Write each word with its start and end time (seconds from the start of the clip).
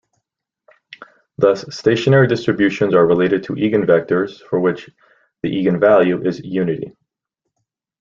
Thus 1.37 1.63
stationary 1.69 2.25
distributions 2.27 2.95
are 2.95 3.05
related 3.05 3.43
to 3.43 3.53
eigenvectors 3.53 4.41
for 4.49 4.59
which 4.59 4.89
the 5.43 5.49
eigenvalue 5.51 6.25
is 6.25 6.39
unity. 6.43 6.93